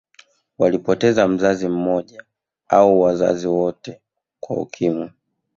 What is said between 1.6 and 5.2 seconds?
mmoja au wazazi wote kwa Ukimwi